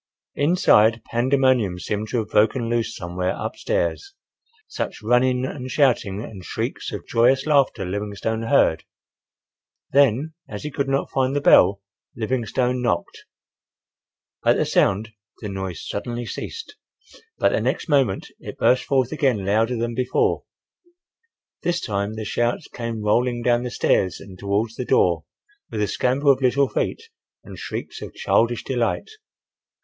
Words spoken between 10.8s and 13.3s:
not find the bell, Livingstone knocked.